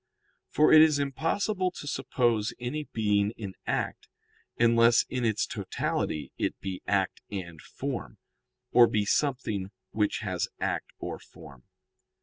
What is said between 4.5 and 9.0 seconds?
unless in its totality it be act and form, or